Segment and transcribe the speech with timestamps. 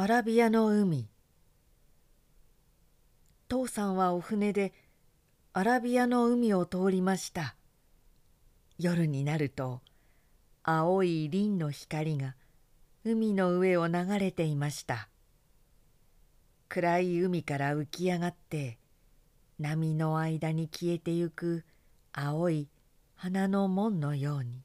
[0.00, 1.10] アラビアの海。
[3.48, 4.72] 父さんはお船で
[5.52, 7.54] アラビアの海を通りました。
[8.78, 9.82] 夜になると
[10.62, 12.34] 青い凛の光が
[13.04, 15.10] 海の上を流れていました。
[16.70, 18.78] 暗い海から浮き上がって
[19.58, 21.66] 波の間に消えてゆく
[22.14, 22.70] 青い
[23.16, 24.62] 花の門のように。